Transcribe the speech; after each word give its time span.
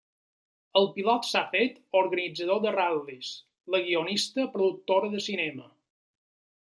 El 0.79 0.87
pilot 0.95 1.27
s'ha 1.31 1.43
fet 1.51 1.77
organitzador 1.99 2.63
de 2.63 2.71
ral·lis, 2.77 3.29
la 3.75 3.83
guionista 3.85 4.47
productora 4.57 5.13
de 5.17 5.23
cinema. 5.31 5.69